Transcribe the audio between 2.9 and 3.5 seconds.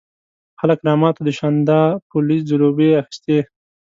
یې اخيستې.